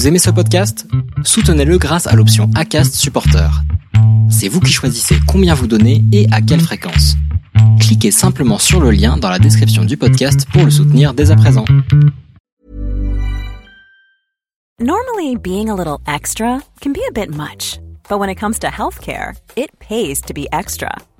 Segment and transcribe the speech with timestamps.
[0.00, 0.86] Vous aimez ce podcast?
[1.24, 3.50] Soutenez-le grâce à l'option ACAST Supporter.
[4.30, 7.16] C'est vous qui choisissez combien vous donnez et à quelle fréquence.
[7.80, 11.36] Cliquez simplement sur le lien dans la description du podcast pour le soutenir dès à
[11.36, 11.66] présent.
[14.80, 17.78] Normally, being a little extra can be a bit much,
[18.08, 20.96] but when it comes to healthcare, it pays to be extra.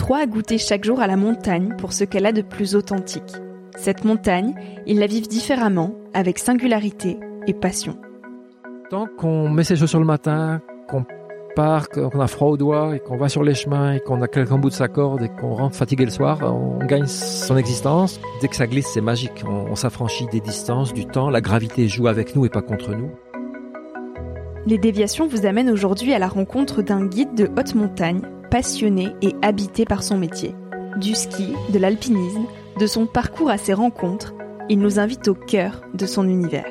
[0.00, 3.34] trois à goûter chaque jour à la montagne pour ce qu'elle a de plus authentique.
[3.76, 4.54] Cette montagne,
[4.86, 7.98] ils la vivent différemment, avec singularité et passion.
[8.88, 11.04] Tant qu'on met ses chaussures le matin, qu'on
[11.54, 14.26] part, qu'on a froid aux doigts et qu'on va sur les chemins et qu'on a
[14.26, 18.18] quelqu'un bout de sa corde et qu'on rentre fatigué le soir, on gagne son existence.
[18.40, 19.44] Dès que ça glisse, c'est magique.
[19.46, 21.28] On, on s'affranchit des distances, du temps.
[21.28, 23.10] La gravité joue avec nous et pas contre nous.
[24.64, 29.34] Les déviations vous amènent aujourd'hui à la rencontre d'un guide de haute montagne passionné et
[29.42, 30.54] habité par son métier.
[30.96, 32.46] Du ski, de l'alpinisme,
[32.78, 34.34] de son parcours à ses rencontres,
[34.68, 36.70] il nous invite au cœur de son univers.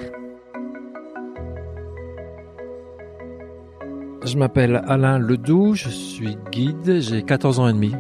[4.26, 7.96] Je m'appelle Alain Ledoux, je suis guide, j'ai 14 ans et demi.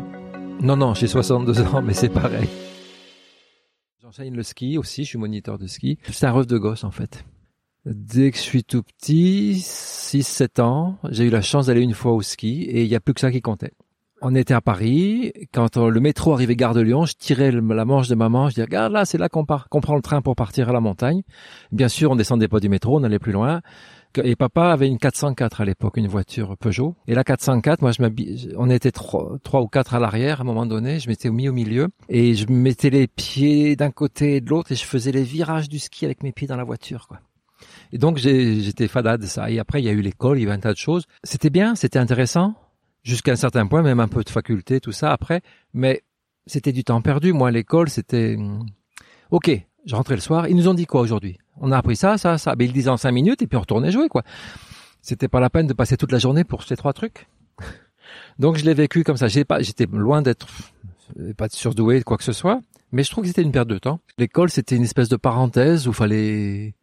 [0.62, 2.50] Non, non, j'ai 62 ans, mais c'est pareil.
[4.02, 5.98] J'enseigne le ski aussi, je suis moniteur de ski.
[6.12, 7.24] C'est un rêve de gosse en fait.
[7.86, 12.12] Dès que je suis tout petit, 6-7 ans, j'ai eu la chance d'aller une fois
[12.12, 13.72] au ski et il n'y a plus que ça qui comptait.
[14.22, 18.10] On était à Paris, quand le métro arrivait gare de Lyon, je tirais la manche
[18.10, 20.36] de maman, je disais regarde là, c'est là qu'on part, qu'on prend le train pour
[20.36, 21.22] partir à la montagne.
[21.72, 23.62] Bien sûr, on descendait pas du métro, on allait plus loin.
[24.22, 26.96] Et papa avait une 404 à l'époque, une voiture Peugeot.
[27.08, 30.46] Et la 404, moi, je on était trois, trois ou quatre à l'arrière à un
[30.46, 31.00] moment donné.
[31.00, 34.74] Je m'étais mis au milieu et je mettais les pieds d'un côté et de l'autre
[34.74, 37.20] et je faisais les virages du ski avec mes pieds dans la voiture, quoi.
[37.92, 39.50] Et donc j'étais fada de ça.
[39.50, 41.06] Et après, il y a eu l'école, il y avait un tas de choses.
[41.24, 42.56] C'était bien, c'était intéressant,
[43.04, 45.42] jusqu'à un certain point, même un peu de faculté, tout ça après.
[45.74, 46.04] Mais
[46.46, 47.34] c'était du temps perdu.
[47.34, 48.36] Moi, l'école, c'était...
[48.38, 48.66] Hmm,
[49.32, 49.52] ok,
[49.86, 50.48] je rentrais le soir.
[50.48, 51.38] Ils nous ont dit quoi aujourd'hui?
[51.58, 52.56] On a appris ça, ça, ça.
[52.58, 54.24] Mais ils disaient en cinq minutes et puis on retournait jouer, quoi.
[55.02, 57.28] C'était pas la peine de passer toute la journée pour ces trois trucs.
[58.40, 59.28] Donc je l'ai vécu comme ça.
[59.28, 60.48] J'étais loin d'être
[61.38, 62.62] pas de surdoué, quoi que ce soit.
[62.92, 64.00] Mais je trouve que c'était une perte de temps.
[64.18, 66.74] L'école, c'était une espèce de parenthèse où fallait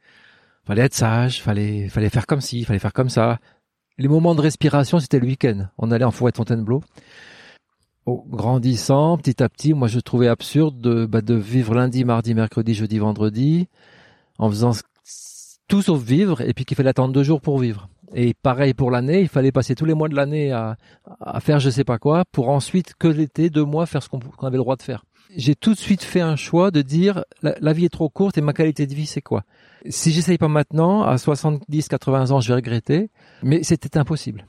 [0.67, 3.39] fallait être sage, fallait fallait faire comme ci, fallait faire comme ça.
[3.99, 5.69] Les moments de respiration, c'était le week-end.
[5.79, 6.83] On allait en forêt de Fontainebleau.
[8.05, 12.35] Au grandissant, petit à petit, moi je trouvais absurde de, bah, de vivre lundi, mardi,
[12.35, 13.69] mercredi, jeudi, vendredi,
[14.39, 14.73] en faisant
[15.67, 17.89] tout sauf vivre, et puis qu'il fallait attendre deux jours pour vivre.
[18.15, 20.77] Et pareil pour l'année, il fallait passer tous les mois de l'année à,
[21.21, 24.21] à faire je sais pas quoi, pour ensuite que l'été, deux mois, faire ce qu'on
[24.47, 25.05] avait le droit de faire.
[25.37, 28.41] J'ai tout de suite fait un choix de dire la, vie est trop courte et
[28.41, 29.45] ma qualité de vie c'est quoi?
[29.89, 33.11] Si j'essaye pas maintenant, à 70, 80 ans, je vais regretter.
[33.43, 34.47] Mais c'était impossible.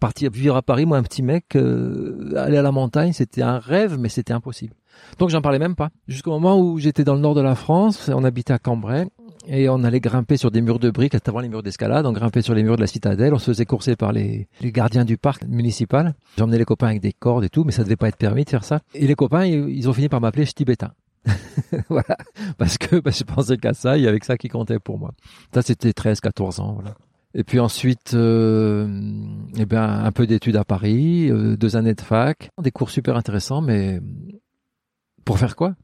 [0.00, 3.58] Partir vivre à Paris, moi, un petit mec, euh, aller à la montagne, c'était un
[3.58, 4.74] rêve, mais c'était impossible.
[5.18, 5.90] Donc j'en parlais même pas.
[6.08, 9.06] Jusqu'au moment où j'étais dans le nord de la France, on habitait à Cambrai,
[9.46, 12.42] et on allait grimper sur des murs de briques, avant les murs d'escalade, on grimpait
[12.42, 15.44] sur les murs de la citadelle, on se faisait courser par les, gardiens du parc
[15.46, 16.14] municipal.
[16.38, 18.50] J'emmenais les copains avec des cordes et tout, mais ça devait pas être permis de
[18.50, 18.80] faire ça.
[18.94, 20.92] Et les copains, ils, ont fini par m'appeler tibétain.
[21.88, 22.16] voilà,
[22.58, 24.98] parce que bah, je pensais qu'à ça, il y avait que ça qui comptait pour
[24.98, 25.12] moi.
[25.54, 26.94] Ça, c'était 13, 14 ans, voilà.
[27.34, 28.86] Et puis ensuite, euh,
[29.56, 33.16] eh bien, un peu d'études à Paris, euh, deux années de fac, des cours super
[33.16, 34.00] intéressants, mais
[35.24, 35.74] pour faire quoi?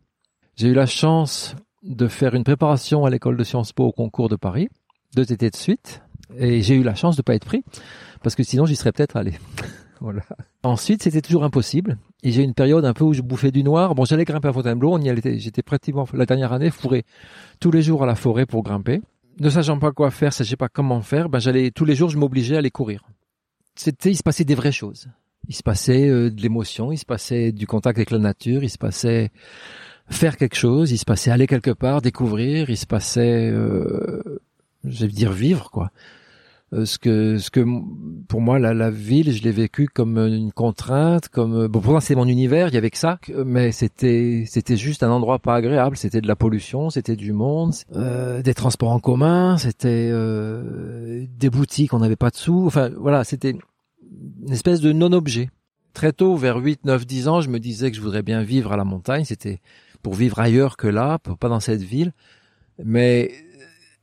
[0.57, 4.29] J'ai eu la chance de faire une préparation à l'école de Sciences Po au concours
[4.29, 4.69] de Paris,
[5.15, 6.03] deux étés de suite,
[6.37, 7.65] et j'ai eu la chance de pas être pris,
[8.23, 9.35] parce que sinon j'y serais peut-être allé.
[10.01, 10.23] voilà.
[10.63, 11.99] Ensuite, c'était toujours impossible.
[12.23, 13.95] Et j'ai une période un peu où je bouffais du noir.
[13.95, 14.93] Bon, j'allais grimper à Fontainebleau.
[14.93, 17.05] On y allait, j'étais pratiquement la dernière année fourré
[17.61, 19.01] tous les jours à la forêt pour grimper.
[19.41, 22.19] Ne sachant pas quoi faire, sachant pas comment faire, ben j'allais tous les jours, je
[22.19, 23.05] m'obligeais à aller courir.
[23.77, 25.09] C'était, il se passait des vraies choses.
[25.47, 28.71] Il se passait euh, de l'émotion, il se passait du contact avec la nature, il
[28.71, 29.31] se passait
[30.11, 34.41] faire quelque chose, il se passait aller quelque part, découvrir, il se passait, euh,
[34.85, 35.91] je vais dire vivre quoi.
[36.75, 37.65] Euh, ce que, ce que
[38.29, 42.03] pour moi la, la ville, je l'ai vécu comme une contrainte, comme bon pour moi
[42.03, 45.55] c'est mon univers, il y avait que ça, mais c'était c'était juste un endroit pas
[45.55, 51.25] agréable, c'était de la pollution, c'était du monde, euh, des transports en commun, c'était euh,
[51.39, 53.57] des boutiques, on n'avait pas de sous, enfin voilà, c'était
[54.43, 55.49] une espèce de non-objet.
[55.95, 58.73] Très tôt, vers 8, 9, 10 ans, je me disais que je voudrais bien vivre
[58.73, 59.61] à la montagne, c'était
[60.03, 62.13] pour vivre ailleurs que là, pas dans cette ville.
[62.85, 63.33] Mais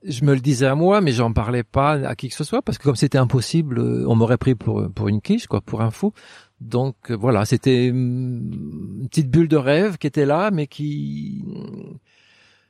[0.03, 2.61] je me le disais à moi, mais j'en parlais pas à qui que ce soit
[2.61, 5.81] parce que comme c'était impossible, euh, on m'aurait pris pour pour une quiche, quoi, pour
[5.81, 6.13] un fou.
[6.61, 11.43] Donc euh, voilà, c'était une petite bulle de rêve qui était là, mais qui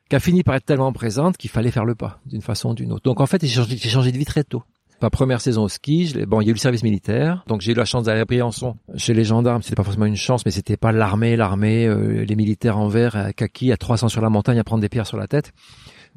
[0.10, 2.74] qui a fini par être tellement présente qu'il fallait faire le pas d'une façon ou
[2.74, 3.04] d'une autre.
[3.04, 4.64] Donc en fait, j'ai changé, de vie très tôt.
[5.06, 7.62] Ma première saison au ski, je bon, il y a eu le service militaire, donc
[7.62, 9.62] j'ai eu la chance d'aller à Briançon chez les gendarmes.
[9.62, 13.16] C'était pas forcément une chance, mais c'était pas l'armée, l'armée, euh, les militaires en vert,
[13.16, 15.54] à kaki, à 300 sur la montagne, à prendre des pierres sur la tête.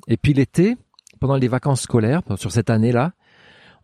[0.06, 0.78] Et puis l'été,
[1.20, 3.12] pendant les vacances scolaires, sur cette année-là,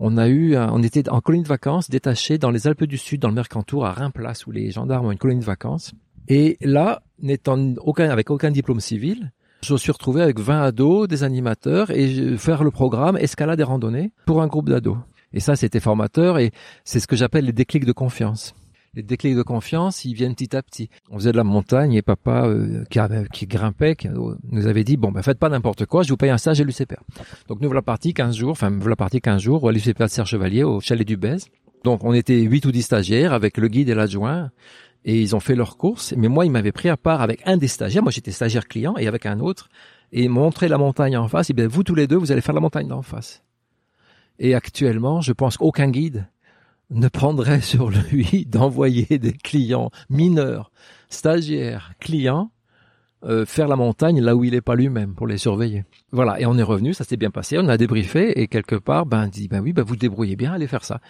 [0.01, 3.21] on a eu, on était en colonie de vacances détachée dans les Alpes du Sud,
[3.21, 5.93] dans le Mercantour, à Reims-Place, où les gendarmes ont une colonie de vacances.
[6.29, 7.59] Et là, n'étant
[7.99, 9.33] avec aucun diplôme civil,
[9.65, 14.13] je suis retrouvé avec 20 ados, des animateurs, et faire le programme escalade et randonnée
[14.27, 14.99] pour un groupe d'ados.
[15.33, 16.53] Et ça, c'était formateur, et
[16.85, 18.55] c'est ce que j'appelle les déclics de confiance
[18.95, 20.89] les déclics de confiance, ils viennent petit à petit.
[21.11, 23.01] On faisait de la montagne et papa euh, qui,
[23.33, 23.97] qui, grimpait
[24.51, 26.65] nous avait dit bon ben faites pas n'importe quoi, je vous paye un stage à
[26.65, 27.03] l'UCPR.
[27.49, 30.27] Donc nous voilà partis 15 jours, enfin voilà partis 15 jours à l'UCPR de Serre
[30.27, 31.49] Chevalier au chalet du Bèze.
[31.83, 34.51] Donc on était 8 ou 10 stagiaires avec le guide et l'adjoint
[35.05, 36.15] et ils ont fait leur course.
[36.17, 38.03] Mais moi, ils m'avaient pris à part avec un des stagiaires.
[38.03, 39.69] Moi, j'étais stagiaire client et avec un autre.
[40.13, 41.51] Et ils m'ont montré la montagne en face.
[41.51, 43.43] Et bien, vous tous les deux, vous allez faire la montagne d'en face.
[44.39, 46.27] Et actuellement, je pense qu'aucun guide
[46.91, 50.71] ne prendrait sur lui d'envoyer des clients mineurs,
[51.09, 52.51] stagiaires, clients,
[53.27, 55.85] euh, faire la montagne là où il n'est pas lui-même pour les surveiller.
[56.13, 59.07] Voilà, et on est revenu, ça s'est bien passé, on a débriefé et quelque part,
[59.07, 61.01] ben dit ben oui, ben vous débrouillez bien, allez faire ça.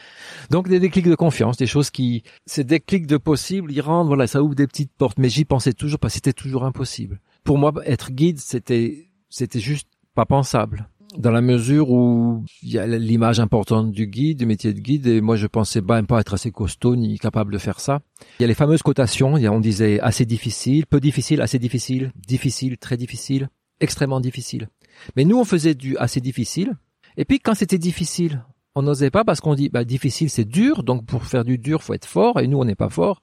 [0.51, 4.27] Donc des déclics de confiance, des choses qui, ces déclics de possible, ils rendent, voilà,
[4.27, 5.19] ça ouvre des petites portes.
[5.19, 7.21] Mais j'y pensais toujours pas, c'était toujours impossible.
[7.43, 12.79] Pour moi, être guide, c'était, c'était juste pas pensable dans la mesure où il y
[12.79, 16.21] a l'image importante du guide, du métier de guide, et moi je pensais même pas
[16.21, 18.01] être assez costaud ni capable de faire ça.
[18.39, 22.79] Il y a les fameuses cotations, on disait assez difficile, peu difficile, assez difficile, difficile,
[22.79, 23.49] très difficile,
[23.81, 24.69] extrêmement difficile.
[25.17, 26.75] Mais nous on faisait du assez difficile,
[27.17, 28.45] et puis quand c'était difficile,
[28.75, 31.83] on n'osait pas parce qu'on dit bah difficile c'est dur, donc pour faire du dur
[31.83, 33.23] faut être fort, et nous on n'est pas fort.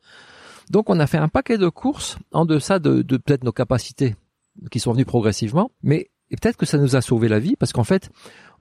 [0.70, 4.16] Donc on a fait un paquet de courses en deçà de, de peut-être nos capacités
[4.70, 7.74] qui sont venues progressivement, mais et peut-être que ça nous a sauvé la vie parce
[7.74, 8.10] qu'en fait,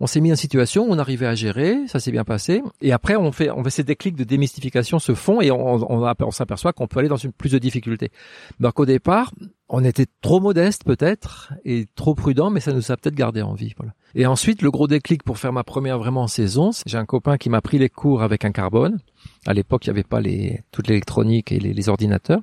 [0.00, 2.62] on s'est mis en situation on arrivait à gérer, ça s'est bien passé.
[2.80, 6.72] Et après, on fait, on fait ces déclics de démystification se font et on, s'aperçoit
[6.72, 8.10] qu'on peut aller dans une plus de difficultés.
[8.58, 9.32] Donc au départ,
[9.68, 13.54] on était trop modeste peut-être et trop prudent, mais ça nous a peut-être gardé en
[13.54, 13.72] vie.
[14.16, 17.50] Et ensuite, le gros déclic pour faire ma première vraiment saison, j'ai un copain qui
[17.50, 18.98] m'a pris les cours avec un carbone.
[19.46, 22.40] À l'époque, il n'y avait pas les, toute l'électronique et les, les ordinateurs.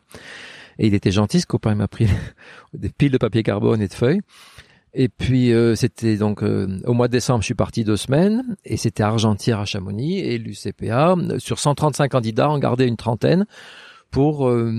[0.80, 2.08] Et il était gentil, ce copain, il m'a pris
[2.74, 4.22] des piles de papier carbone et de feuilles.
[5.00, 8.58] Et puis euh, c'était donc euh, au mois de décembre, je suis parti deux semaines
[8.66, 13.46] et c'était Argentière à Chamonix et l'UCPA sur 135 candidats en gardait une trentaine
[14.10, 14.74] pour euh,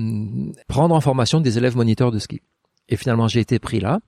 [0.66, 2.42] prendre en formation des élèves moniteurs de ski.
[2.88, 4.00] Et finalement, j'ai été pris là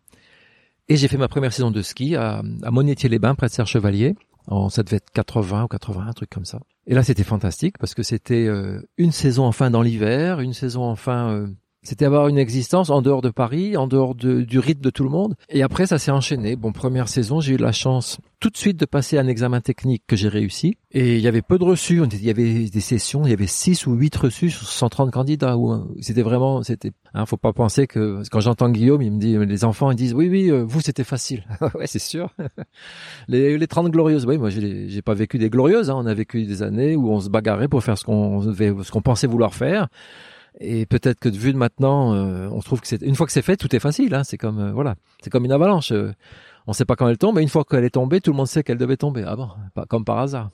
[0.88, 4.16] et j'ai fait ma première saison de ski à, à Monétier-les-Bains près de Serre Chevalier.
[4.48, 6.58] En, ça devait être 80 ou 81, un truc comme ça.
[6.88, 8.48] Et là, c'était fantastique parce que c'était
[8.98, 11.46] une saison enfin dans l'hiver, une saison enfin
[11.82, 15.08] c'était avoir une existence en dehors de Paris, en dehors du rythme de tout le
[15.08, 15.34] monde.
[15.48, 16.54] Et après, ça s'est enchaîné.
[16.54, 20.02] Bon, première saison, j'ai eu la chance tout de suite de passer un examen technique
[20.06, 20.76] que j'ai réussi.
[20.92, 22.02] Et il y avait peu de reçus.
[22.12, 25.56] Il y avait des sessions, il y avait 6 ou 8 reçus sur 130 candidats.
[26.00, 29.64] C'était vraiment, c'était, hein, faut pas penser que, quand j'entends Guillaume, il me dit, les
[29.64, 31.44] enfants, ils disent, oui, oui, euh, vous, c'était facile.
[31.74, 32.34] ouais, c'est sûr.
[33.28, 34.26] les, les 30 glorieuses.
[34.26, 35.88] Oui, moi, j'ai pas vécu des glorieuses.
[35.88, 35.96] Hein.
[35.96, 39.02] On a vécu des années où on se bagarrait pour faire ce qu'on, ce qu'on
[39.02, 39.88] pensait vouloir faire.
[40.58, 43.32] Et peut-être que de vue de maintenant, euh, on trouve que c'est une fois que
[43.32, 44.14] c'est fait, tout est facile.
[44.14, 44.24] Hein.
[44.24, 45.92] C'est comme euh, voilà, c'est comme une avalanche.
[45.92, 46.12] Euh,
[46.66, 48.36] on ne sait pas quand elle tombe, mais une fois qu'elle est tombée, tout le
[48.36, 49.24] monde sait qu'elle devait tomber.
[49.26, 50.50] Ah bon, pas comme par hasard.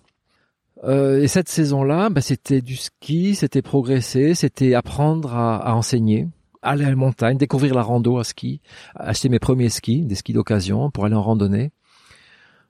[0.87, 6.29] et cette saison-là, bah, c'était du ski, c'était progresser, c'était apprendre à, à, enseigner,
[6.63, 8.61] aller à la montagne, découvrir la rando à ski,
[8.95, 11.73] acheter mes premiers skis, des skis d'occasion pour aller en randonnée,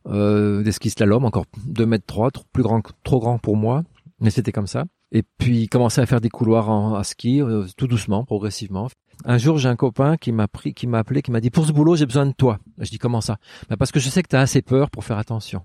[0.06, 3.82] des skis slalom, encore 2 mètres 3, plus grand, trop grand pour moi,
[4.20, 4.86] mais c'était comme ça.
[5.12, 8.88] Et puis commencer à faire des couloirs en, à ski, euh, tout doucement, progressivement.
[9.24, 11.66] Un jour, j'ai un copain qui m'a pris, qui m'a appelé, qui m'a dit pour
[11.66, 12.58] ce boulot, j'ai besoin de toi.
[12.78, 13.38] Je dis comment ça?
[13.68, 15.62] Ben Parce que je sais que tu as assez peur pour faire attention.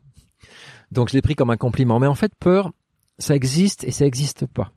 [0.92, 2.00] Donc je l'ai pris comme un compliment.
[2.00, 2.72] Mais en fait, peur,
[3.18, 4.72] ça existe et ça existe pas.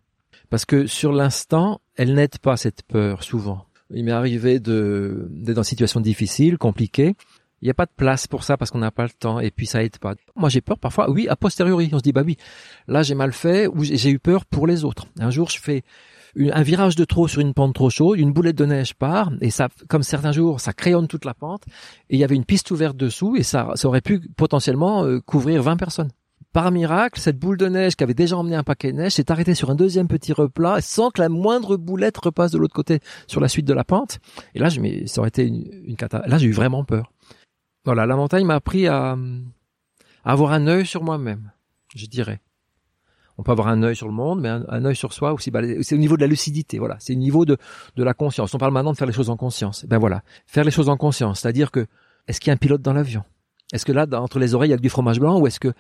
[0.51, 3.67] Parce que sur l'instant, elle n'aide pas cette peur souvent.
[3.91, 7.15] Il m'est arrivé de d'être dans une situation difficile, compliquée,
[7.63, 9.51] Il n'y a pas de place pour ça parce qu'on n'a pas le temps et
[9.51, 10.15] puis ça aide pas.
[10.37, 12.37] Moi j'ai peur parfois, oui, a posteriori, on se dit bah oui,
[12.89, 15.07] là j'ai mal fait ou j'ai eu peur pour les autres.
[15.19, 15.83] Un jour je fais
[16.37, 19.51] un virage de trop sur une pente trop chaude, une boulette de neige part et
[19.51, 21.63] ça, comme certains jours, ça crayonne toute la pente
[22.11, 25.21] et il y avait une piste ouverte dessous et ça, ça aurait pu potentiellement euh,
[25.21, 26.11] couvrir 20 personnes.
[26.55, 29.33] Par miracle, cette boule de neige qui avait déjà emmené un paquet de neige s'est
[29.33, 33.01] arrêtée sur un deuxième petit replat sans que la moindre boulette repasse de l'autre côté
[33.27, 34.21] sur la suite de la pente.
[34.55, 35.97] Et là, je, ça aurait été une, une
[36.27, 37.11] Là, j'ai eu vraiment peur.
[37.85, 39.17] Voilà, la montagne m'a appris à,
[40.25, 41.53] avoir un œil sur moi-même,
[41.95, 42.41] je dirais.
[43.37, 45.51] On peut avoir un œil sur le monde, mais un, œil sur soi aussi.
[45.51, 46.97] Bah, c'est au niveau de la lucidité, voilà.
[47.01, 47.57] C'est au niveau de,
[47.97, 48.55] de la conscience.
[48.55, 49.85] On parle maintenant de faire les choses en conscience.
[49.87, 51.87] Ben voilà, faire les choses en conscience, c'est-à-dire que
[52.29, 53.25] est-ce qu'il y a un pilote dans l'avion?
[53.73, 55.73] Est-ce que là, entre les oreilles, il y a du fromage blanc, ou est-ce que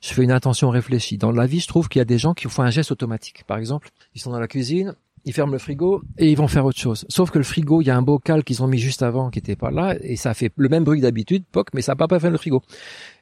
[0.00, 1.18] je fais une intention réfléchie?
[1.18, 3.44] Dans la vie, je trouve qu'il y a des gens qui font un geste automatique.
[3.46, 6.64] Par exemple, ils sont dans la cuisine, ils ferment le frigo et ils vont faire
[6.64, 7.04] autre chose.
[7.08, 9.38] Sauf que le frigo, il y a un bocal qu'ils ont mis juste avant qui
[9.38, 12.18] était pas là et ça fait le même bruit d'habitude, poc, mais ça n'a pas
[12.18, 12.62] fait le frigo.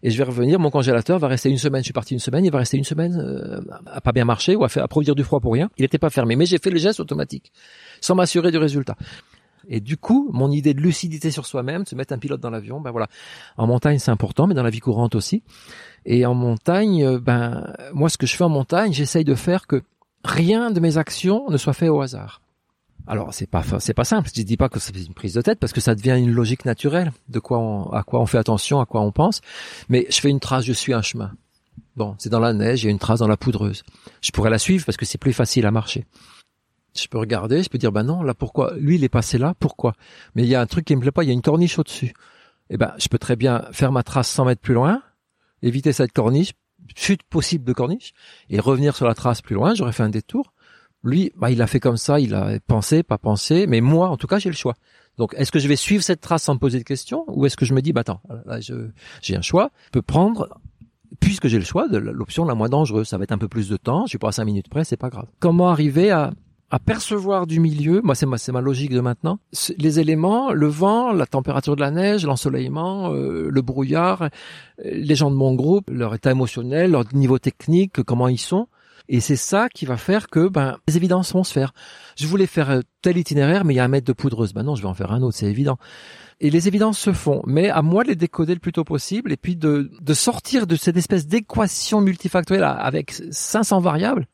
[0.02, 1.82] Et je vais revenir, mon congélateur va rester une semaine.
[1.82, 4.56] Je suis parti une semaine, il va rester une semaine euh, à pas bien marcher
[4.56, 5.70] ou à, faire, produire du froid pour rien.
[5.76, 7.52] Il n'était pas fermé, mais j'ai fait le geste automatique
[8.00, 8.96] sans m'assurer du résultat.
[9.68, 12.80] Et du coup, mon idée de lucidité sur soi-même, se mettre un pilote dans l'avion,
[12.80, 13.08] ben voilà.
[13.58, 15.42] En montagne, c'est important, mais dans la vie courante aussi.
[16.06, 19.66] Et en montagne, euh, ben moi, ce que je fais en montagne, j'essaye de faire
[19.66, 19.82] que
[20.24, 22.40] rien de mes actions ne soit fait au hasard.
[23.06, 24.30] Alors c'est pas c'est pas simple.
[24.34, 26.64] Je dis pas que c'est une prise de tête parce que ça devient une logique
[26.64, 29.40] naturelle de quoi on, à quoi on fait attention, à quoi on pense.
[29.88, 31.32] Mais je fais une trace, je suis un chemin.
[31.96, 33.82] Bon, c'est dans la neige, il y a une trace dans la poudreuse.
[34.20, 36.06] Je pourrais la suivre parce que c'est plus facile à marcher.
[36.94, 38.74] Je peux regarder, je peux dire ben non, là pourquoi?
[38.76, 39.94] Lui il est passé là, pourquoi?
[40.34, 41.78] Mais il y a un truc qui me plaît pas, il y a une corniche
[41.78, 42.14] au-dessus.
[42.68, 45.02] Eh ben, je peux très bien faire ma trace 100 mètres plus loin,
[45.62, 46.52] éviter cette corniche,
[46.94, 48.12] chute possible de corniche
[48.48, 50.52] et revenir sur la trace plus loin, j'aurais fait un détour.
[51.02, 54.16] Lui, bah, il a fait comme ça, il a pensé, pas pensé, mais moi, en
[54.16, 54.74] tout cas, j'ai le choix.
[55.16, 57.56] Donc, est-ce que je vais suivre cette trace sans me poser de questions, ou est-ce
[57.56, 60.60] que je me dis, bah attends, là, j'ai un choix, je peux prendre,
[61.18, 63.08] puisque j'ai le choix, de l'option la moins dangereuse.
[63.08, 64.84] Ça va être un peu plus de temps, je suis pas à cinq minutes près,
[64.84, 65.26] c'est pas grave.
[65.38, 66.32] Comment arriver à
[66.70, 69.40] à percevoir du milieu, moi c'est ma, ma logique de maintenant,
[69.76, 74.28] les éléments, le vent, la température de la neige, l'ensoleillement, euh, le brouillard, euh,
[74.84, 78.68] les gens de mon groupe, leur état émotionnel, leur niveau technique, comment ils sont.
[79.08, 81.72] Et c'est ça qui va faire que ben les évidences vont se faire.
[82.16, 84.52] Je voulais faire euh, tel itinéraire, mais il y a un mètre de poudreuse.
[84.52, 85.78] Ben non, je vais en faire un autre, c'est évident.
[86.38, 89.32] Et les évidences se font, mais à moi de les décoder le plus tôt possible
[89.32, 94.26] et puis de, de sortir de cette espèce d'équation multifactorielle avec 500 variables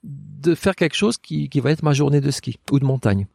[0.46, 3.26] de faire quelque chose qui, qui va être ma journée de ski ou de montagne.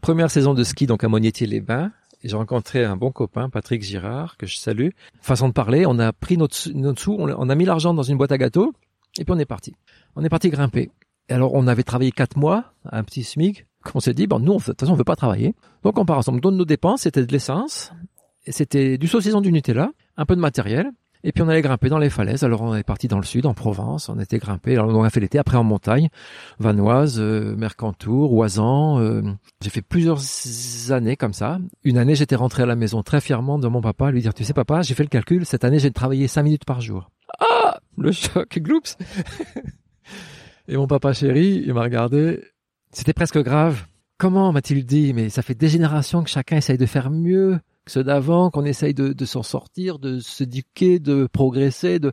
[0.00, 1.92] Première saison de ski donc à Monétier-les-Bains.
[2.24, 4.88] J'ai rencontré un bon copain, Patrick Girard, que je salue.
[5.20, 8.32] Façon de parler, on a pris notre, notre on a mis l'argent dans une boîte
[8.32, 8.72] à gâteaux,
[9.18, 9.74] et puis on est parti.
[10.16, 10.90] On est parti grimper.
[11.28, 13.66] Alors, on avait travaillé quatre mois, un petit SMIC.
[13.94, 15.54] On s'est dit, bon, nous, de toute façon, on veut pas travailler.
[15.84, 16.40] Donc, on part ensemble.
[16.40, 17.92] Donc, nos dépenses, c'était de l'essence,
[18.48, 20.90] c'était du saucisson du Nutella, un peu de matériel,
[21.24, 22.44] et puis on allait grimper dans les falaises.
[22.44, 24.08] Alors on est parti dans le sud, en Provence.
[24.08, 24.72] On était grimpé.
[24.72, 25.38] Alors on a fait l'été.
[25.38, 26.08] Après en montagne,
[26.58, 29.00] Vanoise, euh, Mercantour, Oisan.
[29.00, 29.22] Euh,
[29.60, 30.20] j'ai fait plusieurs
[30.90, 31.58] années comme ça.
[31.84, 34.44] Une année, j'étais rentré à la maison très fièrement de mon papa, lui dire tu
[34.44, 35.44] sais papa, j'ai fait le calcul.
[35.44, 37.10] Cette année, j'ai travaillé cinq minutes par jour.
[37.40, 38.96] Ah, le choc, gloops.
[40.68, 42.42] et mon papa chéri, il m'a regardé.
[42.92, 43.84] C'était presque grave.
[44.18, 45.12] Comment m'a-t-il dit?
[45.14, 47.60] Mais ça fait des générations que chacun essaye de faire mieux
[47.96, 51.98] d'avant, qu'on essaye de, s'en sortir, de s'éduquer, de progresser.
[51.98, 52.12] De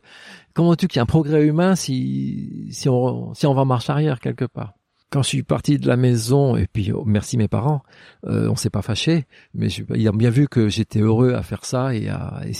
[0.54, 3.66] comment tu qu'il y a un progrès humain si si on si on va en
[3.66, 4.74] marche arrière quelque part?
[5.10, 7.82] Quand je suis parti de la maison et puis oh, merci mes parents,
[8.26, 11.42] euh, on s'est pas fâché, mais je, ils ont bien vu que j'étais heureux à
[11.42, 12.10] faire ça et,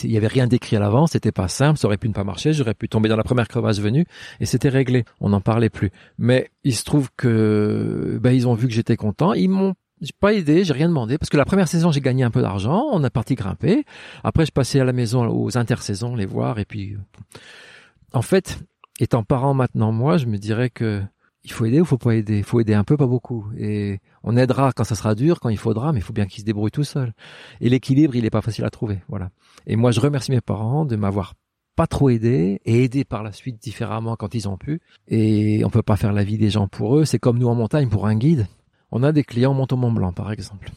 [0.05, 2.23] il y avait rien d'écrit à l'avance, c'était pas simple, ça aurait pu ne pas
[2.23, 4.07] marcher, j'aurais pu tomber dans la première crevasse venue
[4.39, 5.91] et c'était réglé, on n'en parlait plus.
[6.19, 10.13] Mais il se trouve que ben ils ont vu que j'étais content, ils m'ont j'ai
[10.19, 12.87] pas aidé, j'ai rien demandé parce que la première saison j'ai gagné un peu d'argent,
[12.93, 13.85] on a parti grimper.
[14.25, 16.97] Après je passais à la maison aux intersaisons les voir et puis
[18.13, 18.59] en fait,
[19.01, 21.03] étant parent maintenant moi, je me dirais que
[21.45, 24.01] il faut aider ou faut pas aider, il faut aider un peu pas beaucoup et
[24.25, 26.45] on aidera quand ça sera dur, quand il faudra, mais il faut bien qu'ils se
[26.45, 27.15] débrouillent tout seul.
[27.61, 29.31] Et l'équilibre, il est pas facile à trouver, voilà.
[29.67, 31.35] Et moi je remercie mes parents de m'avoir
[31.77, 34.81] pas trop aidé et aidé par la suite différemment quand ils ont pu.
[35.09, 37.05] Et on peut pas faire la vie des gens pour eux.
[37.05, 38.47] C'est comme nous en montagne pour un guide.
[38.91, 40.71] On a des clients en Mont Blanc, par exemple.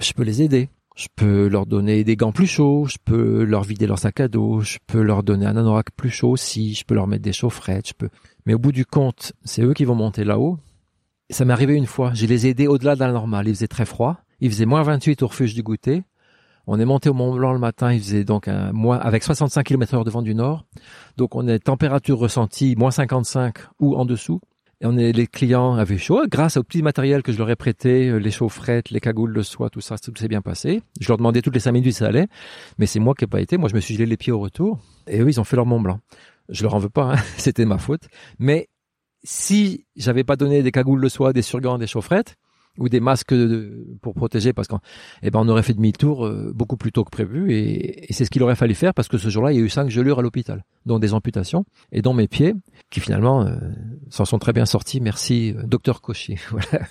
[0.00, 0.68] Je peux les aider.
[0.94, 4.28] Je peux leur donner des gants plus chauds, je peux leur vider leur sac à
[4.28, 7.32] dos, je peux leur donner un anorak plus chaud aussi, je peux leur mettre des
[7.32, 8.10] chaufferettes, je peux.
[8.46, 10.56] Mais au bout du compte, c'est eux qui vont monter là-haut.
[11.30, 13.48] Ça m'est arrivé une fois, j'ai les aidés au-delà de la normale.
[13.48, 16.04] Il faisait très froid, il faisait moins 28 au refuge du goûter.
[16.68, 19.64] On est monté au Mont Blanc le matin, il faisait donc un moins avec 65
[19.64, 20.64] km heure de vent du nord.
[21.16, 24.40] Donc on est température ressentie moins 55 ou en dessous.
[24.86, 28.08] On est, les clients avaient chaud grâce au petit matériel que je leur ai prêté,
[28.08, 30.82] euh, les chaufferettes, les cagoules de soie, tout ça, tout s'est bien passé.
[31.00, 32.26] Je leur demandais toutes les cinq minutes si ça allait,
[32.76, 33.56] mais c'est moi qui n'ai pas été.
[33.56, 34.78] Moi, je me suis gelé les pieds au retour.
[35.06, 36.00] Et eux, ils ont fait leur Mont Blanc.
[36.50, 37.16] Je leur en veux pas, hein.
[37.38, 38.02] c'était ma faute.
[38.38, 38.68] Mais
[39.22, 42.36] si j'avais pas donné des cagoules de soie, des surgants, des chaufferettes,
[42.78, 43.34] ou des masques
[44.00, 44.80] pour protéger parce qu'on
[45.22, 48.30] eh ben on aurait fait demi-tour euh, beaucoup plus tôt que prévu et, c'est ce
[48.30, 50.22] qu'il aurait fallu faire parce que ce jour-là il y a eu cinq gelures à
[50.22, 52.54] l'hôpital dont des amputations et dont mes pieds
[52.90, 53.56] qui finalement euh,
[54.10, 55.00] s'en sont très bien sortis.
[55.00, 56.84] Merci euh, docteur Cauchy voilà.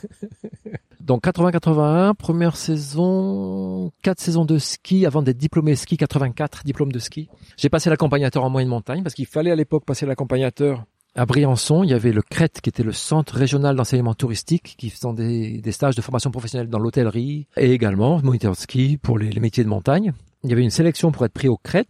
[1.02, 7.00] Donc 80-81 première saison quatre saisons de ski avant d'être diplômé ski 84 diplôme de
[7.00, 7.30] ski.
[7.58, 11.84] J'ai passé l'accompagnateur en moyenne montagne parce qu'il fallait à l'époque passer l'accompagnateur à Briançon,
[11.84, 15.72] il y avait le CRET, qui était le Centre régional d'enseignement touristique, qui faisait des,
[15.72, 19.70] stages de formation professionnelle dans l'hôtellerie, et également moniteur de ski pour les, métiers de
[19.70, 20.14] montagne.
[20.44, 21.86] Il y avait une sélection pour être pris au CRET,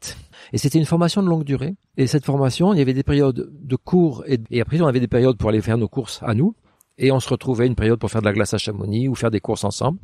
[0.51, 1.75] et c'était une formation de longue durée.
[1.95, 5.07] Et cette formation, il y avait des périodes de cours, et, après on avait des
[5.07, 6.55] périodes pour aller faire nos courses à nous,
[6.97, 9.31] et on se retrouvait une période pour faire de la glace à Chamonix ou faire
[9.31, 9.99] des courses ensemble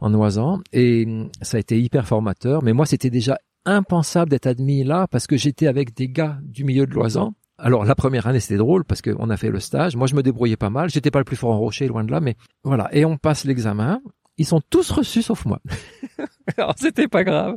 [0.00, 0.58] en oisant.
[0.72, 1.06] Et
[1.42, 2.64] ça a été hyper formateur.
[2.64, 6.64] Mais moi, c'était déjà impensable d'être admis là parce que j'étais avec des gars du
[6.64, 9.96] milieu de l'oisan alors la première année c'était drôle parce qu'on a fait le stage.
[9.96, 10.90] Moi je me débrouillais pas mal.
[10.90, 12.88] J'étais pas le plus fort en rocher, loin de là, mais voilà.
[12.94, 14.00] Et on passe l'examen.
[14.36, 15.60] Ils sont tous reçus sauf moi.
[16.56, 17.56] Alors c'était pas grave.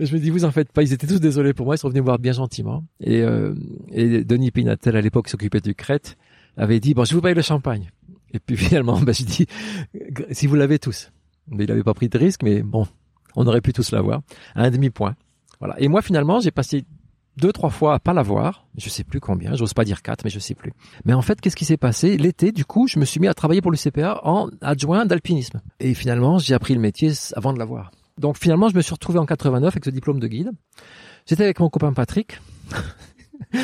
[0.00, 0.82] Je me dis vous en faites pas.
[0.82, 1.74] Ils étaient tous désolés pour moi.
[1.74, 2.84] Ils sont venus me voir bien gentiment.
[3.00, 3.54] Et, euh,
[3.90, 6.16] et Denis Pinatel à l'époque s'occupait du Crète
[6.56, 7.90] avait dit bon je vous paye le champagne.
[8.32, 9.46] Et puis finalement bah je dis
[10.30, 11.12] si vous l'avez tous.
[11.48, 12.42] Mais il avait pas pris de risque.
[12.42, 12.86] Mais bon
[13.36, 14.22] on aurait pu tous l'avoir.
[14.54, 15.16] Un demi point.
[15.60, 15.78] Voilà.
[15.80, 16.84] Et moi finalement j'ai passé
[17.38, 20.30] deux trois fois à pas l'avoir, je sais plus combien, j'ose pas dire quatre, mais
[20.30, 20.72] je sais plus.
[21.04, 22.16] Mais en fait, qu'est-ce qui s'est passé?
[22.16, 25.60] L'été, du coup, je me suis mis à travailler pour le CPA en adjoint d'alpinisme.
[25.80, 27.90] Et finalement, j'ai appris le métier avant de l'avoir.
[28.18, 30.50] Donc finalement, je me suis retrouvé en 89 avec ce diplôme de guide.
[31.26, 32.40] J'étais avec mon copain Patrick.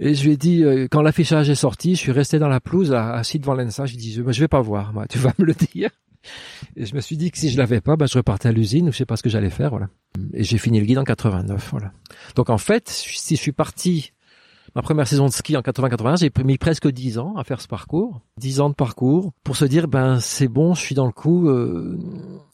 [0.00, 2.60] et je lui ai dit, euh, quand l'affichage est sorti, je suis resté dans la
[2.60, 5.18] pelouse, assis devant l'ENSA, je lui ai dit, je, je vais pas voir, moi, tu
[5.18, 5.90] vas me le dire.
[6.76, 8.88] Et je me suis dit que si je l'avais pas, bah, je repartais à l'usine
[8.88, 9.88] ou je sais pas ce que j'allais faire, voilà.
[10.34, 11.92] Et j'ai fini le guide en 89, voilà.
[12.36, 14.12] Donc en fait, si je suis parti
[14.74, 17.68] ma première saison de ski en 80-81, j'ai mis presque 10 ans à faire ce
[17.68, 21.12] parcours, 10 ans de parcours pour se dire ben c'est bon, je suis dans le
[21.12, 21.98] coup, euh,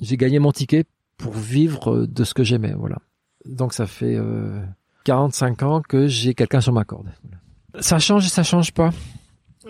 [0.01, 0.85] j'ai gagné mon ticket
[1.17, 2.99] pour vivre de ce que j'aimais, voilà.
[3.45, 4.61] Donc ça fait euh,
[5.05, 7.09] 45 ans que j'ai quelqu'un sur ma corde.
[7.81, 8.91] Ça change et ça change pas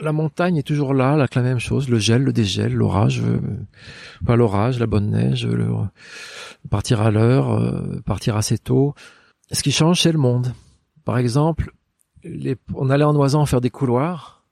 [0.00, 4.78] la montagne est toujours là, la même chose, le gel, le dégel, l'orage, euh, l'orage,
[4.78, 5.68] la bonne neige, le,
[6.70, 8.94] partir à l'heure, euh, partir assez tôt.
[9.50, 10.52] Ce qui change, c'est le monde.
[11.04, 11.72] Par exemple,
[12.24, 14.44] les, on allait en oisant faire des couloirs,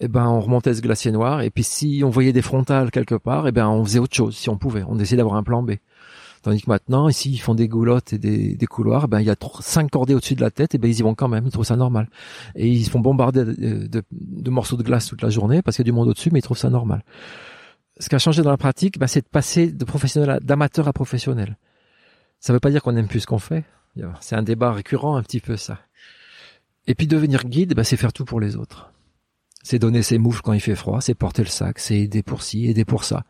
[0.00, 2.90] et eh ben on remontait ce glacier noir, et puis si on voyait des frontales
[2.90, 4.82] quelque part, et eh ben on faisait autre chose si on pouvait.
[4.88, 5.72] On essayait d'avoir un plan B.
[6.44, 9.36] Tandis que maintenant, ici, ils font des goulottes et des, couloirs, ben il y a
[9.60, 11.64] cinq cordées au-dessus de la tête, et ben ils y vont quand même, ils trouvent
[11.64, 12.10] ça normal.
[12.54, 15.88] Et ils se font bombarder de, morceaux de glace toute la journée parce qu'il y
[15.88, 17.02] a du monde au-dessus, mais ils trouvent ça normal.
[17.98, 20.92] Ce qui a changé dans la pratique, ben, c'est de passer de professionnel d'amateur à
[20.92, 21.56] professionnel.
[22.40, 23.64] Ça veut pas dire qu'on n'aime plus ce qu'on fait.
[24.20, 25.78] C'est un débat récurrent un petit peu ça.
[26.86, 28.92] Et puis devenir guide, ben, c'est faire tout pour les autres.
[29.62, 32.42] C'est donner ses moufles quand il fait froid, c'est porter le sac, c'est aider pour
[32.42, 33.24] ci, aider pour ça.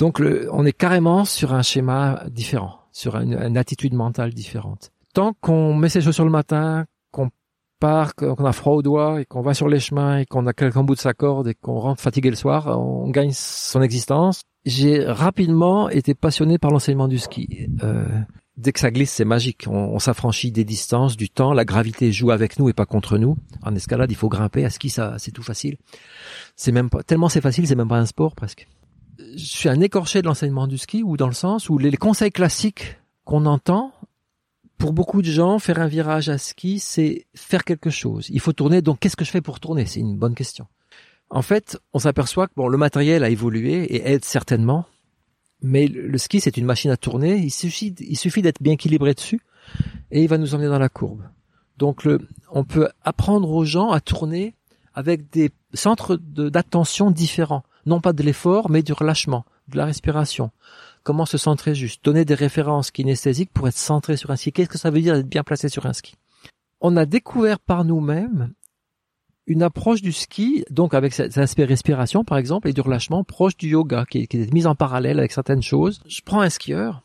[0.00, 4.92] Donc on est carrément sur un schéma différent, sur une, attitude mentale différente.
[5.12, 7.28] Tant qu'on met ses chaussures le matin, qu'on
[7.80, 10.54] part, qu'on a froid aux doigts et qu'on va sur les chemins et qu'on a
[10.54, 14.40] quelqu'un bout de sa corde et qu'on rentre fatigué le soir, on gagne son existence.
[14.64, 17.68] J'ai rapidement été passionné par l'enseignement du ski.
[17.82, 18.06] Euh,
[18.56, 19.66] dès que ça glisse, c'est magique.
[19.68, 21.52] On, s'affranchit des distances, du temps.
[21.52, 23.36] La gravité joue avec nous et pas contre nous.
[23.62, 24.64] En escalade, il faut grimper.
[24.64, 25.76] À ski, ça, c'est tout facile.
[26.56, 28.66] C'est même pas tellement c'est facile, c'est même pas un sport presque
[29.36, 32.32] je suis un écorché de l'enseignement du ski ou dans le sens où les conseils
[32.32, 33.92] classiques qu'on entend,
[34.78, 38.28] pour beaucoup de gens, faire un virage à ski, c'est faire quelque chose.
[38.30, 38.80] Il faut tourner.
[38.80, 39.84] Donc, qu'est-ce que je fais pour tourner?
[39.86, 40.66] C'est une bonne question.
[41.28, 44.86] En fait, on s'aperçoit que bon, le matériel a évolué et aide certainement,
[45.62, 47.36] mais le ski, c'est une machine à tourner.
[47.36, 49.40] Il suffit, il suffit d'être bien équilibré dessus
[50.10, 51.22] et il va nous emmener dans la courbe.
[51.76, 54.54] Donc, le, on peut apprendre aux gens à tourner
[54.94, 60.50] avec des centres d'attention différents non pas de l'effort, mais du relâchement, de la respiration.
[61.02, 62.04] Comment se centrer juste?
[62.04, 64.52] Donner des références kinesthésiques pour être centré sur un ski.
[64.52, 66.14] Qu'est-ce que ça veut dire d'être bien placé sur un ski?
[66.80, 68.52] On a découvert par nous-mêmes
[69.46, 73.56] une approche du ski, donc avec cet aspect respiration par exemple, et du relâchement proche
[73.56, 76.00] du yoga, qui est, mise en parallèle avec certaines choses.
[76.06, 77.02] Je prends un skieur,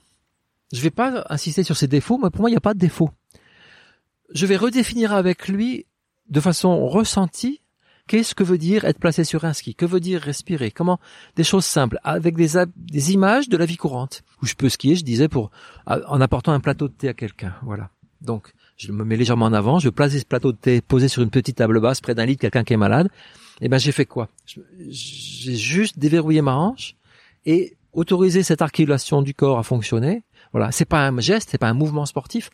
[0.72, 2.80] je vais pas insister sur ses défauts, mais pour moi il n'y a pas de
[2.80, 3.10] défaut.
[4.32, 5.86] Je vais redéfinir avec lui
[6.30, 7.62] de façon ressentie
[8.08, 9.74] Qu'est-ce que veut dire être placé sur un ski?
[9.74, 10.70] Que veut dire respirer?
[10.70, 11.00] Comment?
[11.36, 14.24] Des choses simples, avec des, des images de la vie courante.
[14.44, 15.50] Où je peux skier, je disais, pour
[15.88, 17.56] en apportant un plateau de thé à quelqu'un.
[17.64, 17.90] Voilà.
[18.22, 21.22] Donc, je me mets légèrement en avant, je place ce plateau de thé posé sur
[21.24, 23.10] une petite table basse près d'un lit de quelqu'un qui est malade.
[23.62, 24.30] Et ben j'ai fait quoi?
[24.46, 26.96] J'ai juste déverrouillé ma hanche
[27.46, 30.24] et autorisé cette articulation du corps à fonctionner.
[30.52, 32.50] Voilà, c'est pas un geste, c'est pas un mouvement sportif,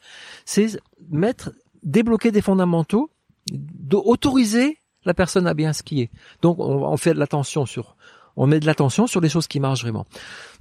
[0.45, 1.51] c'est mettre,
[1.83, 3.09] débloquer des fondamentaux,
[3.51, 6.09] d'autoriser la personne à bien skier.
[6.41, 7.95] Donc on, on fait de l'attention sur
[8.37, 10.05] on met de l'attention sur les choses qui marchent vraiment.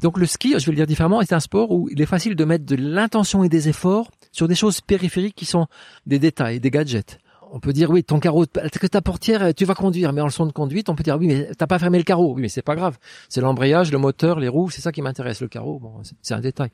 [0.03, 2.35] Donc le ski, je vais le dire différemment, est un sport où il est facile
[2.35, 5.67] de mettre de l'intention et des efforts sur des choses périphériques qui sont
[6.07, 7.19] des détails, des gadgets.
[7.53, 10.47] On peut dire oui, ton carreau, que ta portière, tu vas conduire, mais en leçon
[10.47, 12.35] de conduite, on peut dire oui, mais t'as pas fermé le carreau.
[12.35, 12.97] Oui, mais c'est pas grave.
[13.29, 15.41] C'est l'embrayage, le moteur, les roues, c'est ça qui m'intéresse.
[15.41, 16.71] Le carreau, bon, c'est un détail.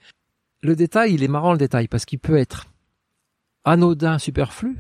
[0.61, 2.67] Le détail, il est marrant le détail parce qu'il peut être
[3.65, 4.77] anodin, superflu,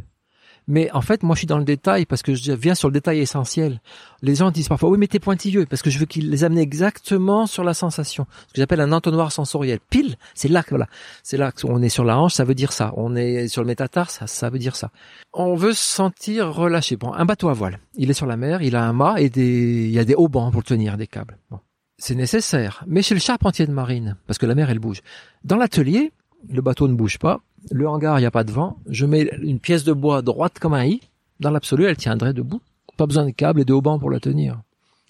[0.69, 2.93] mais en fait, moi, je suis dans le détail parce que je viens sur le
[2.93, 3.81] détail essentiel.
[4.23, 6.59] Les gens disent parfois, oui, mais t'es pointilleux parce que je veux qu'ils les amènent
[6.59, 8.27] exactement sur la sensation.
[8.49, 9.79] Ce que j'appelle un entonnoir sensoriel.
[9.91, 10.89] Pile, c'est là que, voilà.
[11.23, 12.93] C'est là qu'on est sur la hanche, ça veut dire ça.
[12.97, 14.91] On est sur le métatarse, ça, ça veut dire ça.
[15.33, 16.97] On veut se sentir relâché.
[16.97, 17.79] Bon, un bateau à voile.
[17.95, 20.15] Il est sur la mer, il a un mât et des, il y a des
[20.15, 21.39] haubans pour le tenir, des câbles.
[21.51, 21.61] Bon.
[21.99, 22.83] C'est nécessaire.
[22.87, 25.01] Mais chez le charpentier de marine, parce que la mer, elle bouge.
[25.45, 26.13] Dans l'atelier,
[26.49, 29.29] le bateau ne bouge pas, le hangar, il n'y a pas de vent, je mets
[29.43, 31.01] une pièce de bois droite comme un i,
[31.41, 32.63] dans l'absolu, elle tiendrait debout.
[32.97, 34.63] Pas besoin de câbles et de haubans pour la tenir.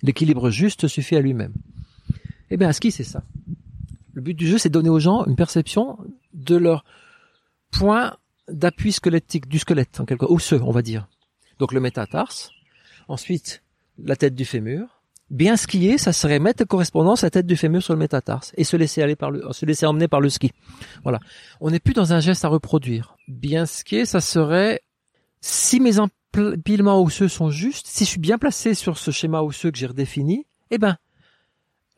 [0.02, 1.52] L'équilibre juste suffit à lui-même.
[2.50, 3.22] Eh bien, à ski, c'est ça?
[4.12, 5.98] Le but du jeu, c'est donner aux gens une perception
[6.34, 6.84] de leur
[7.70, 8.16] point
[8.48, 11.06] d'appui squelettique, du squelette, en quelque osseux, on va dire.
[11.58, 12.50] Donc le métatarse,
[13.08, 13.62] ensuite
[13.98, 14.95] la tête du fémur,
[15.30, 18.62] Bien skier, ça serait mettre correspondance à la tête du fémur sur le métatarse et
[18.62, 20.52] se laisser aller par le, se laisser emmener par le ski.
[21.02, 21.18] Voilà.
[21.60, 23.16] On n'est plus dans un geste à reproduire.
[23.26, 24.82] Bien skier, ça serait
[25.40, 29.72] si mes empilements osseux sont justes, si je suis bien placé sur ce schéma osseux
[29.72, 30.96] que j'ai redéfini, eh ben,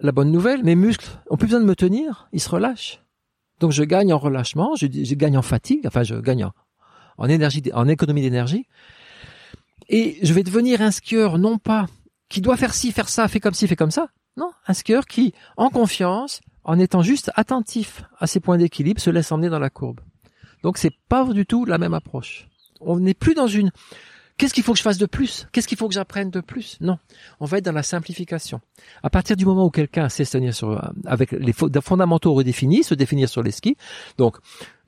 [0.01, 3.03] la bonne nouvelle, mes muscles ont plus besoin de me tenir, ils se relâchent.
[3.61, 6.53] Donc je gagne en relâchement, je, gagne en fatigue, enfin je gagne en,
[7.19, 8.67] en énergie, en économie d'énergie.
[9.89, 11.87] Et je vais devenir un skieur non pas
[12.29, 14.09] qui doit faire ci, faire ça, fait comme ci, fait comme ça.
[14.37, 19.11] Non, un skieur qui, en confiance, en étant juste attentif à ses points d'équilibre, se
[19.11, 20.01] laisse emmener dans la courbe.
[20.63, 22.47] Donc c'est pas du tout la même approche.
[22.81, 23.71] On n'est plus dans une
[24.39, 25.49] Qu'est-ce qu'il faut que je fasse de plus?
[25.51, 26.79] Qu'est-ce qu'il faut que j'apprenne de plus?
[26.81, 26.99] Non,
[27.41, 28.61] on va être dans la simplification.
[29.03, 32.95] À partir du moment où quelqu'un sait se tenir sur, avec les fondamentaux redéfinis, se
[32.95, 33.77] définir sur les skis,
[34.17, 34.37] donc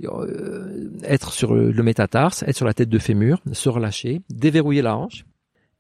[0.05, 4.97] euh, être sur le métatarse, être sur la tête de fémur, se relâcher, déverrouiller la
[4.97, 5.25] hanche,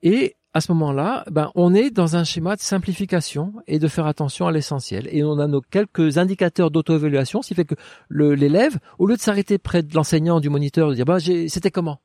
[0.03, 4.07] et à ce moment-là, ben, on est dans un schéma de simplification et de faire
[4.07, 5.09] attention à l'essentiel.
[5.13, 7.77] Et on a nos quelques indicateurs d'auto-évaluation, ce qui fait que
[8.11, 12.01] l'élève, au lieu de s'arrêter près de l'enseignant, du moniteur, de dire bah, c'était comment?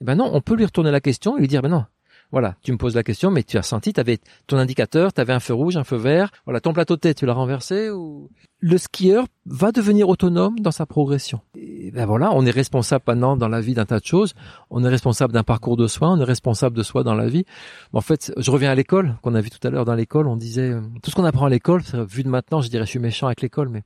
[0.00, 1.84] Eh ben non, on peut lui retourner la question et lui dire ben non,
[2.32, 5.20] voilà, tu me poses la question, mais tu as senti, tu avais ton indicateur, tu
[5.20, 6.30] avais un feu rouge, un feu vert.
[6.46, 8.30] Voilà, ton plateau de tête, tu l'as renversé ou?
[8.58, 11.40] Le skieur va devenir autonome dans sa progression.
[11.56, 14.34] Et ben voilà, on est responsable maintenant dans la vie d'un tas de choses.
[14.70, 17.44] On est responsable d'un parcours de soins, on est responsable de soi dans la vie.
[17.92, 20.36] En fait, je reviens à l'école, qu'on a vu tout à l'heure dans l'école, on
[20.36, 22.98] disait euh, tout ce qu'on apprend à l'école, vu de maintenant, je dirais je suis
[22.98, 23.82] méchant avec l'école, mais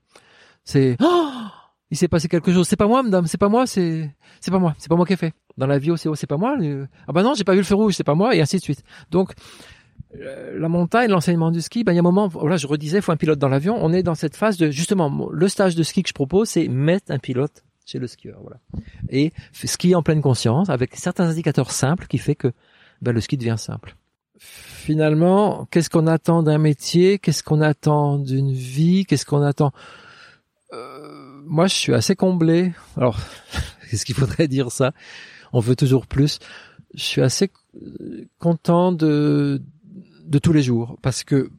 [0.62, 1.35] c'est oh
[1.90, 2.66] il s'est passé quelque chose.
[2.68, 5.12] C'est pas moi, madame, c'est pas moi, c'est c'est pas moi, c'est pas moi qui
[5.12, 5.32] ai fait.
[5.56, 6.56] Dans la vie aussi, c'est pas moi.
[7.06, 8.62] Ah bah non, j'ai pas vu le feu rouge, c'est pas moi, et ainsi de
[8.62, 8.82] suite.
[9.10, 9.32] Donc
[10.20, 13.00] euh, la montagne, l'enseignement du ski, ben il y a un moment, voilà, je redisais,
[13.00, 13.76] faut un pilote dans l'avion.
[13.80, 16.68] On est dans cette phase de justement le stage de ski que je propose, c'est
[16.68, 18.58] mettre un pilote chez le skieur, voilà,
[19.10, 22.52] et skier en pleine conscience avec certains indicateurs simples qui fait que
[23.00, 23.96] ben, le ski devient simple.
[24.38, 27.18] Finalement, qu'est-ce qu'on attend d'un métier?
[27.18, 29.06] Qu'est-ce qu'on attend d'une vie?
[29.06, 29.72] Qu'est-ce qu'on attend?
[30.72, 32.72] Euh, Moi, je suis assez comblé.
[32.96, 33.18] Alors,
[33.90, 34.92] qu'est-ce qu'il faudrait dire ça?
[35.52, 36.38] On veut toujours plus.
[36.94, 37.50] Je suis assez
[38.38, 39.62] content de
[40.26, 40.98] de tous les jours.
[41.02, 41.50] Parce que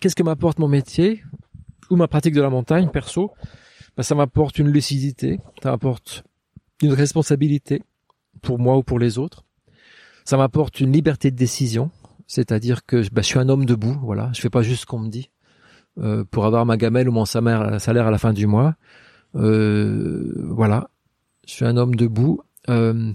[0.00, 1.22] qu'est-ce que m'apporte mon métier?
[1.90, 3.32] Ou ma pratique de la montagne perso?
[3.96, 6.24] Ben, Ça m'apporte une lucidité, ça m'apporte
[6.82, 7.82] une responsabilité
[8.40, 9.44] pour moi ou pour les autres.
[10.24, 11.90] Ça m'apporte une liberté de décision,
[12.26, 15.00] c'est-à-dire que ben, je suis un homme debout, voilà, je fais pas juste ce qu'on
[15.00, 15.30] me dit
[15.98, 18.76] euh, pour avoir ma gamelle ou mon salaire à la fin du mois.
[19.34, 20.88] Euh, voilà,
[21.46, 22.40] je suis un homme debout.
[22.68, 23.12] Euh,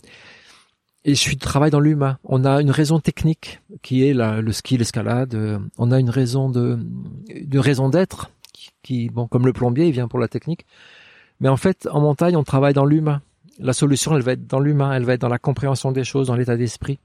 [1.06, 2.18] et je suis travaille dans l'humain.
[2.26, 5.36] On a une raison technique qui est la, le ski, l'escalade.
[5.36, 6.80] Euh, on a une raison de,
[7.30, 8.30] de raison d'être
[8.84, 10.66] qui, bon, comme le plombier, il vient pour la technique.
[11.40, 13.22] Mais en fait, en montagne, on travaille dans l'humain.
[13.60, 16.28] La solution, elle va être dans l'humain, elle va être dans la compréhension des choses,
[16.28, 17.00] dans l'état d'esprit.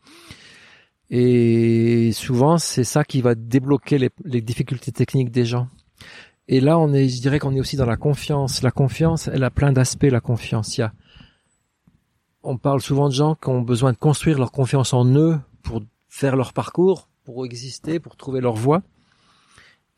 [1.11, 5.69] Et souvent, c'est ça qui va débloquer les, les, difficultés techniques des gens.
[6.49, 8.63] Et là, on est, je dirais qu'on est aussi dans la confiance.
[8.63, 10.77] La confiance, elle a plein d'aspects, la confiance.
[10.77, 10.93] Il y a
[12.43, 15.83] on parle souvent de gens qui ont besoin de construire leur confiance en eux pour
[16.09, 18.83] faire leur parcours, pour exister, pour trouver leur voie.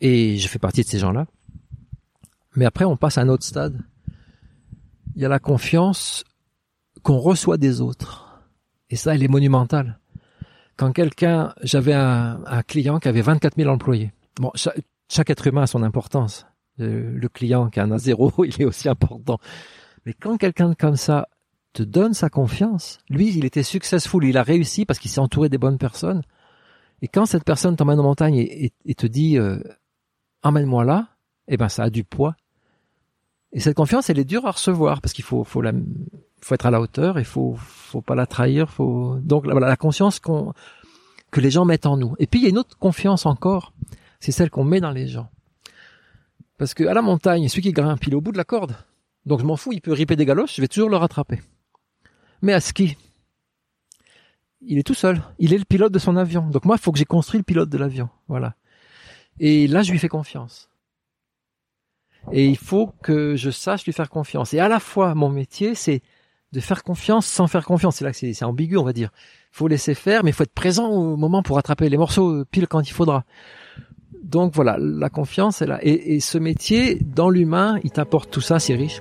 [0.01, 1.27] Et je fais partie de ces gens-là.
[2.57, 3.81] Mais après, on passe à un autre stade.
[5.17, 6.25] Il y a la confiance
[7.03, 8.43] qu'on reçoit des autres.
[8.91, 9.99] Et ça, elle est monumentale.
[10.77, 14.13] Quand quelqu'un, j'avais un, client qui avait 24 000 employés.
[14.41, 14.51] Bon,
[15.09, 16.47] chaque, être humain a son importance.
[16.77, 19.39] Le, le client qui en a zéro, il est aussi important.
[20.07, 21.29] Mais quand quelqu'un comme ça
[21.75, 25.49] te donne sa confiance, lui, il était successful, il a réussi parce qu'il s'est entouré
[25.49, 26.23] des bonnes personnes.
[27.03, 29.59] Et quand cette personne t'emmène en montagne et, te dit euh,
[30.43, 31.09] emmène-moi là,
[31.49, 32.37] eh ben ça a du poids.
[33.53, 35.73] Et cette confiance, elle est dure à recevoir parce qu'il faut, faut, la,
[36.41, 39.77] faut être à la hauteur, il faut, faut pas la trahir, faut donc voilà la
[39.77, 40.55] conscience qu'on
[41.31, 42.15] que les gens mettent en nous.
[42.21, 43.74] Et puis il y a une autre confiance encore,
[44.25, 45.29] c'est celle qu'on met dans les gens.
[46.57, 48.75] Parce que à la montagne, celui qui grimpe, il est au bout de la corde.
[49.27, 51.43] Donc je m'en fous, il peut riper des galoches, je vais toujours le rattraper.
[52.41, 52.97] Mais à ski,
[54.63, 55.21] il est tout seul.
[55.39, 56.49] Il est le pilote de son avion.
[56.49, 58.09] Donc moi, il faut que j'ai construit le pilote de l'avion.
[58.29, 58.55] Voilà.
[59.41, 60.71] Et là, je lui fais confiance.
[62.33, 64.55] Et il faut que je sache lui faire confiance.
[64.55, 66.01] Et à la fois, mon métier, c'est
[66.53, 67.97] de faire confiance sans faire confiance.
[67.97, 69.11] C'est là que c'est ambigu, on va dire.
[69.53, 72.31] Il faut laisser faire, mais il faut être présent au moment pour attraper les morceaux
[72.31, 73.25] euh, pile quand il faudra.
[74.25, 75.79] Donc voilà, la confiance est là.
[75.83, 79.01] Et, ce métier, dans l'humain, il t'apporte tout ça, c'est riche.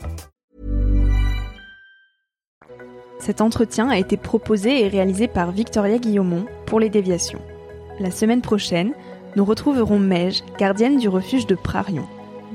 [3.21, 7.39] Cet entretien a été proposé et réalisé par Victoria Guillaumont pour les déviations.
[7.99, 8.93] La semaine prochaine,
[9.35, 12.07] nous retrouverons Meige, gardienne du refuge de Prarion.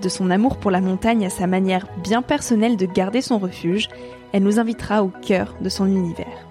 [0.03, 3.89] De son amour pour la montagne à sa manière bien personnelle de garder son refuge,
[4.33, 6.47] elle nous invitera au cœur de son univers.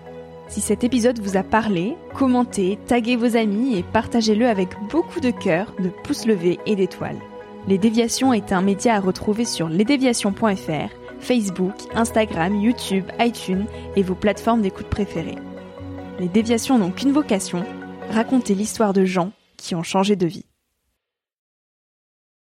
[0.48, 5.32] Si cet épisode vous a parlé, commentez, taguez vos amis et partagez-le avec beaucoup de
[5.32, 7.20] cœur, de pouces levés et d'étoiles.
[7.68, 10.90] Les Déviations est un média à retrouver sur lesdéviations.fr,
[11.26, 15.40] Facebook, Instagram, YouTube, iTunes et vos plateformes d'écoute préférées.
[16.20, 17.66] Les Déviations n'ont qu'une vocation,
[18.12, 20.46] raconter l'histoire de gens qui ont changé de vie.